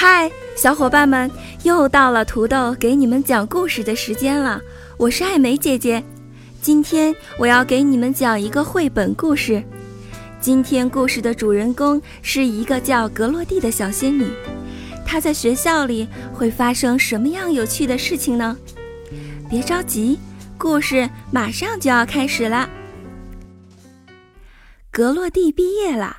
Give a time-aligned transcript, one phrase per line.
[0.00, 1.28] 嗨，小伙伴们，
[1.64, 4.60] 又到了土豆给你们讲故事的时间了。
[4.96, 6.00] 我是艾梅姐姐，
[6.62, 9.60] 今天我要给你们讲一个绘本故事。
[10.40, 14.30] 今天故事的主人公是一个叫格洛蒂的小仙女，
[15.04, 18.56] 她在学校里会发生什么样有趣的事情呢？
[19.50, 20.16] 别着急。
[20.56, 22.70] 故事马上就要开始了。
[24.92, 26.18] 格洛蒂毕业了。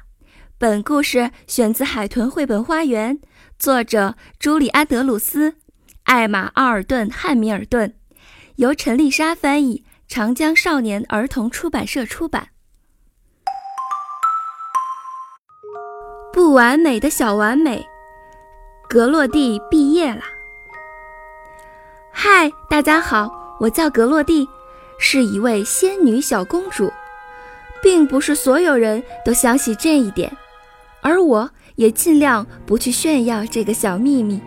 [0.57, 3.17] 本故事选自《海豚绘本花园》，
[3.59, 5.55] 作者朱莉安·德鲁斯、
[6.05, 7.93] 艾玛·奥尔顿·汉密尔顿，
[8.55, 12.47] 由陈丽莎翻译，长江少年儿童出版社出版。
[16.31, 17.85] 不完美的小完美，
[18.87, 20.21] 格洛蒂毕业了。
[22.13, 23.57] 嗨，大家好。
[23.59, 24.47] 我叫格洛蒂，
[24.97, 26.89] 是一位仙女小公主，
[27.83, 30.31] 并不是所有人都相信这一点，
[31.01, 34.37] 而我也尽量不去炫耀这个小秘密。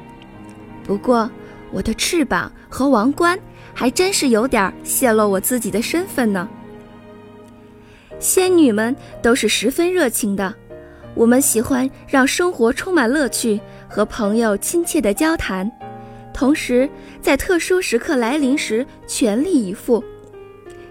[0.84, 1.30] 不过，
[1.70, 3.38] 我的翅膀和王冠
[3.72, 6.46] 还真是有点泄露我自己的身份呢。
[8.18, 10.54] 仙女们都是十分热情的，
[11.14, 15.70] 我们喜欢让生活充满乐趣，和朋友亲切的交谈。
[16.34, 16.86] 同时，
[17.22, 20.04] 在特殊时刻来临时全力以赴，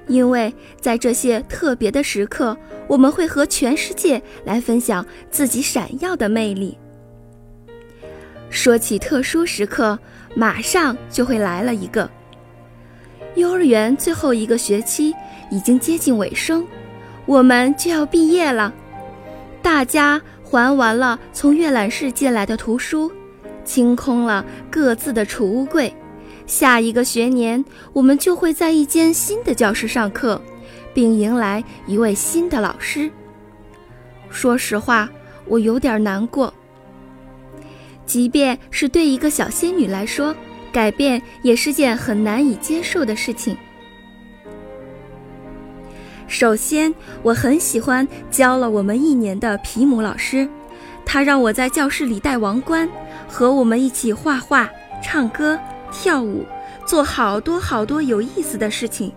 [0.08, 2.58] 因为在这些特别的时刻，
[2.88, 6.78] 我们会和全世界来分享自己闪耀的魅力。
[8.50, 9.98] 说起特殊时刻，
[10.36, 12.10] 马上就会来了一个。
[13.36, 15.14] 幼儿园最后一个学期
[15.50, 16.68] 已经接近尾声，
[17.26, 18.74] 我们就要毕业了。
[19.62, 23.12] 大家还完了从阅览室借来的图书。
[23.64, 25.94] 清空了各自的储物柜，
[26.46, 27.64] 下一个学年
[27.94, 30.42] 我们就会在一间新的教室上课，
[30.94, 33.10] 并迎来一位新的老师。
[34.30, 35.10] 说实话，
[35.46, 36.54] 我有点难过。
[38.06, 40.36] 即便是对一个小仙女来说，
[40.72, 43.56] 改变也是件很难以接受的事情。
[46.28, 46.94] 首先，
[47.24, 50.48] 我很喜欢教了我们一年的皮姆老师，
[51.06, 52.90] 他让我在教室里戴王冠。
[53.34, 54.70] 和我们一起画画、
[55.02, 55.58] 唱歌、
[55.92, 56.46] 跳舞，
[56.86, 59.12] 做好多好多有意思的事情。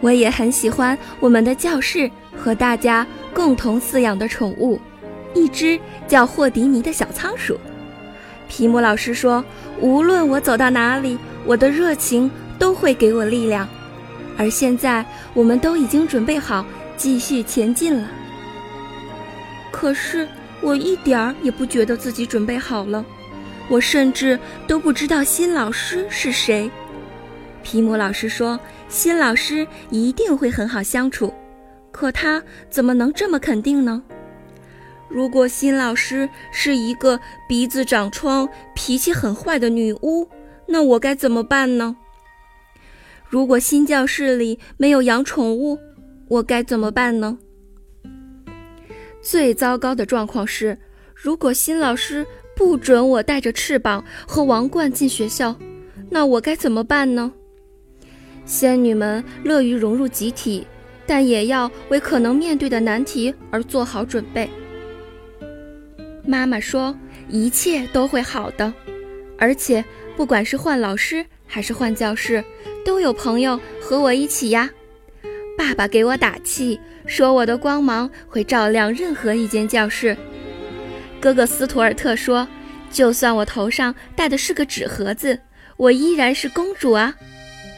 [0.00, 4.78] 我也很喜欢我们的教室和大家共同饲养的宠物，
[5.34, 7.58] 一只叫霍迪尼的小仓鼠。
[8.48, 9.42] 皮姆老师说，
[9.80, 13.66] 无论我走到哪里，我的热情都会给我力量。
[14.36, 16.66] 而现在，我们都已经准备好
[16.96, 18.08] 继续前进了。
[19.70, 20.28] 可是。
[20.60, 23.04] 我一点儿也不觉得自己准备好了，
[23.68, 26.70] 我甚至都不知道新老师是谁。
[27.62, 31.32] 皮姆老师说，新老师一定会很好相处，
[31.90, 34.02] 可他怎么能这么肯定呢？
[35.08, 40.28] 如果新老师是一个鼻子长疮、脾气很坏的女巫，
[40.66, 41.96] 那我该怎么办呢？
[43.28, 45.78] 如果新教室里没有养宠物，
[46.28, 47.38] 我该怎么办呢？
[49.22, 50.78] 最糟糕的状况是，
[51.14, 52.26] 如果新老师
[52.56, 55.56] 不准我带着翅膀和王冠进学校，
[56.10, 57.32] 那我该怎么办呢？
[58.44, 60.66] 仙女们乐于融入集体，
[61.06, 64.48] 但也要为可能面对的难题而做好准备。
[66.26, 66.96] 妈妈说，
[67.28, 68.72] 一切都会好的，
[69.38, 69.84] 而且
[70.16, 72.42] 不管是换老师还是换教室，
[72.84, 74.70] 都有朋友和我一起呀。
[75.56, 76.78] 爸爸给我打气。
[77.06, 80.16] 说我的光芒会照亮任何一间教室。
[81.24, 82.46] 哥哥斯图尔特说
[82.92, 85.40] ：“就算我头上戴的是个纸盒子，
[85.78, 87.14] 我依然是公主啊。”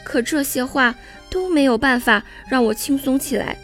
[0.03, 0.93] 可这些话
[1.29, 3.57] 都没有办法让我轻松起来。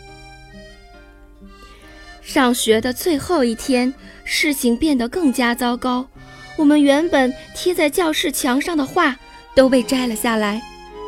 [2.22, 3.94] 上学的最后一天，
[4.24, 6.08] 事情变得更加糟糕。
[6.56, 9.18] 我们原本贴在教室墙上的画
[9.54, 10.62] 都被摘了下来，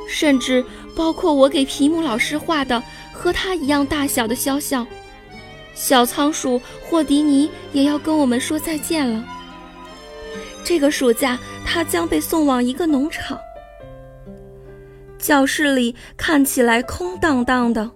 [0.10, 0.66] 甚至
[0.98, 2.83] 包括我给皮姆老师画的。
[3.13, 4.86] 和他一样大小的肖像，
[5.75, 9.24] 小仓鼠霍迪尼也要跟我们说再见了。
[10.63, 13.38] 这个暑假，他将被送往一个农场。
[15.19, 17.92] 教室里看起来空荡荡的，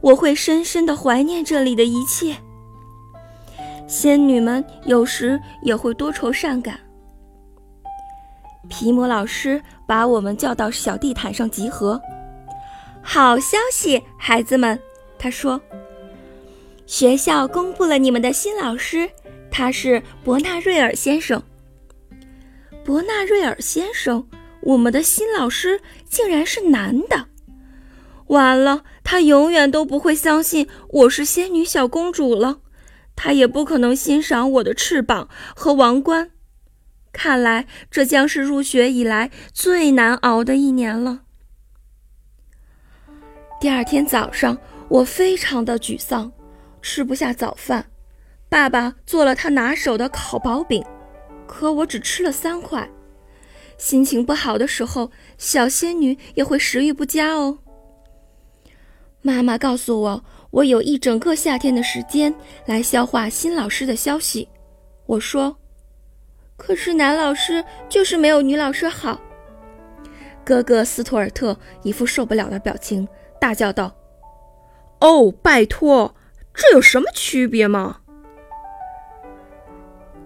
[0.00, 2.36] 我会深深的怀念这里的一切。
[3.88, 6.78] 仙女们有时也会多愁善感。
[8.68, 12.00] 皮姆老师把我们叫到小地毯上集合。
[13.02, 14.78] 好消息，孩子们，
[15.18, 15.58] 他说
[16.88, 19.10] ：“学校公布了你们的新老师，
[19.50, 21.42] 他是伯纳瑞尔先生。”
[22.82, 24.26] 伯纳瑞尔先生，
[24.62, 27.26] 我们的新老师竟然是男的！
[28.28, 32.60] 完了，他永远都不会相信我是仙女小公主了，
[33.14, 36.30] 他也不可能欣赏我的翅膀和王冠。
[37.12, 41.20] 看来这将是入学以来最难熬的一年了。
[43.60, 44.56] 第二天早上，
[44.88, 46.32] 我非常的沮丧，
[46.82, 47.84] 吃不下早饭。
[48.48, 50.84] 爸爸做了他拿手的烤薄饼，
[51.46, 52.88] 可我只吃了三块。
[53.76, 57.58] 心情不好的时候，小仙女也会食欲不佳哦。
[59.22, 62.34] 妈妈告诉我，我有一整个夏天的时间
[62.66, 64.48] 来消化新老师的消息。
[65.06, 65.56] 我说。
[66.56, 69.20] 可是男老师就是没有女老师好。
[70.44, 73.06] 哥哥斯图尔特一副受不了的表情，
[73.40, 73.94] 大叫道
[75.00, 76.12] ：“哦，拜托，
[76.58, 78.00] 这有什么区别吗？”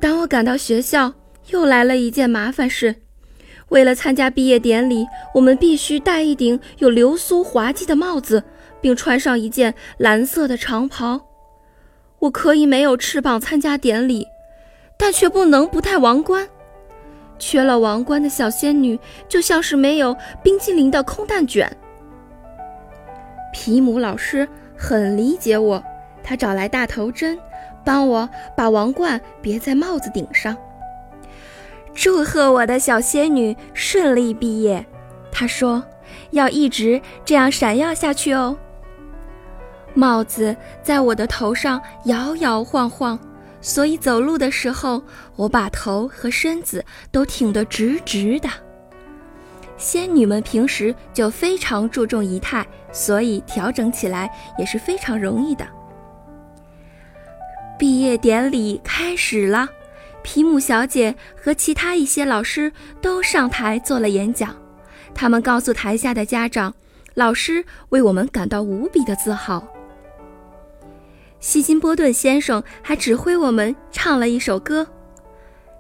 [0.00, 1.12] 当我赶到学校，
[1.50, 2.96] 又来了一件麻烦事。
[3.68, 8.42] 为了参加毕业典礼，我们必须戴一顶有流苏滑稽的帽子，
[8.80, 11.20] 并穿上一件蓝色的长袍。
[12.18, 14.26] 我可以没有翅膀参加典礼。
[14.98, 16.48] 但却不能不戴王冠，
[17.36, 18.96] 缺了王冠的小仙女
[19.26, 21.76] 就像是没有冰激凌的空蛋卷。
[23.52, 25.82] 皮姆老师很理解我，
[26.22, 27.38] 他找来大头针，
[27.84, 30.56] 帮我把王冠别在帽子顶上。
[31.94, 34.84] 祝贺我的小仙女顺利毕业，
[35.30, 35.82] 他说，
[36.30, 38.56] 要一直这样闪耀下去哦。
[39.94, 43.18] 帽子在我的头上摇摇晃晃。
[43.64, 45.00] 所以走路的时候，
[45.36, 48.48] 我把头和身子都挺得直直的。
[49.76, 54.28] 仙女们平时就非常注重仪态，所以调整起来
[54.58, 55.64] 也是非常容易的。
[57.82, 59.68] 毕业典礼开始了，
[60.22, 64.54] 皮姆小姐和其他一些老师都上台做了演讲，
[65.12, 66.72] 他们告诉台下的家长、
[67.14, 69.66] 老师，为我们感到无比的自豪。
[71.40, 74.86] 希金波顿先生还指挥我们唱了一首歌，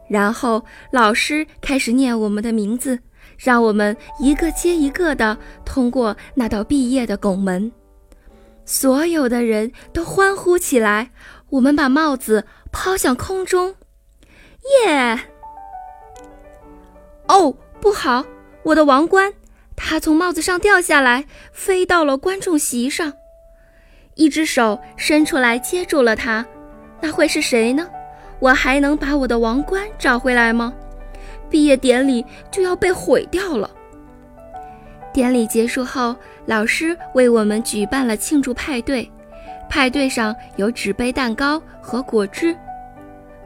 [0.08, 2.98] 然后老师开始念我们的名字，
[3.38, 7.70] 让我们一个接一个的通过那道毕业的拱门。
[8.64, 11.10] 所有的人都欢呼起来，
[11.52, 13.74] 我们把帽子抛向空中，
[14.86, 15.18] 耶！
[17.28, 18.24] 哦，不好，
[18.62, 19.34] 我的王冠，
[19.76, 23.12] 它从帽子上掉下来，飞到了观众席上。
[24.14, 26.46] 一只手伸出来接住了它，
[27.02, 27.86] 那会是谁呢？
[28.38, 30.72] 我还能把我的王冠找回来吗？
[31.50, 33.70] 毕业典礼就要被毁掉了。
[35.12, 36.16] 典礼结束后，
[36.46, 39.11] 老师为我们举办了庆祝派对，
[39.72, 42.54] 派对上有纸杯蛋糕和果汁。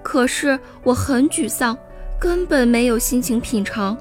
[0.03, 1.79] 可是我很沮丧，
[2.19, 3.97] 根本没有心情品尝。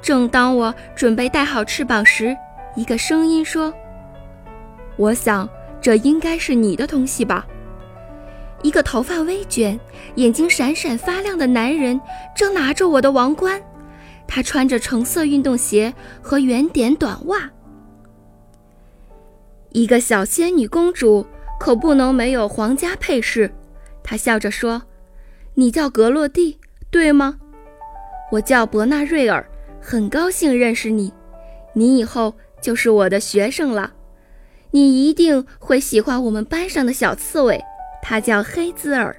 [0.00, 2.36] 正当我准备带好翅膀时，
[2.76, 3.74] 一个声音说。
[4.96, 5.48] 我想，
[5.80, 7.44] 这应该是你的东西吧。
[8.62, 9.78] 一个头发微卷、
[10.14, 12.00] 眼睛闪闪发亮的男人
[12.32, 13.60] 正拿着我的王冠，
[14.24, 15.92] 他穿着橙色运动鞋
[16.22, 17.50] 和圆点短袜。
[19.70, 21.26] 一个小仙女公主
[21.58, 23.52] 可不能没有皇家配饰。
[24.02, 24.82] 她笑着说
[25.54, 26.58] ：“你叫格洛蒂，
[26.90, 27.38] 对吗？
[28.32, 29.44] 我叫伯纳瑞尔，
[29.80, 31.12] 很高兴认识你。
[31.74, 33.92] 你以后就是我的学生了。”
[34.72, 37.60] 你一定会喜欢我们班上的小刺猬，
[38.00, 39.16] 它叫黑兹尔。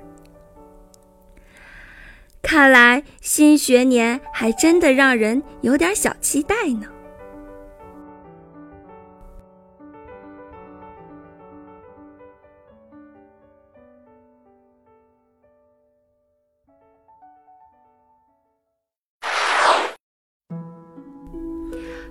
[2.41, 6.87] 看来新学年还真的让人有点小期待呢。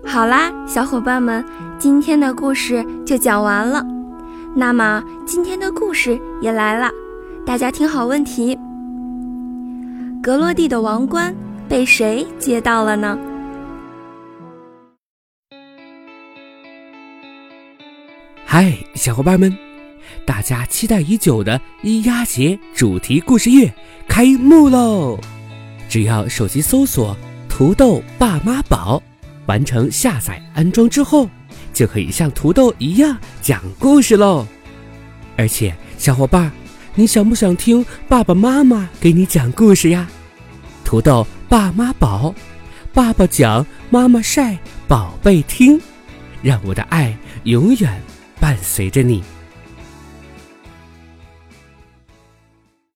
[0.07, 1.45] 好啦，小伙伴们，
[1.79, 3.85] 今天的故事就讲完了。
[4.57, 6.91] 那么今天的故事也来了，
[7.47, 8.59] 大家听好问题：
[10.21, 11.35] 格洛蒂的王冠
[11.69, 13.17] 被谁接到了呢？
[18.45, 19.57] 嗨，小伙伴们，
[20.27, 23.73] 大家期待已久的咿呀节主题故事月
[24.09, 25.19] 开幕喽！
[25.89, 27.17] 只要手机搜索
[27.49, 29.01] “土豆爸妈宝”。
[29.51, 31.29] 完成下载安装之后，
[31.73, 34.47] 就可以像土豆一样讲故事喽。
[35.37, 36.53] 而且，小伙伴，
[36.95, 40.09] 你想不想听爸爸妈妈给你讲故事呀？
[40.85, 42.33] 土豆爸妈宝，
[42.93, 45.81] 爸爸讲，妈妈晒，宝贝听，
[46.43, 48.01] 让我的爱永远
[48.39, 49.21] 伴随着你。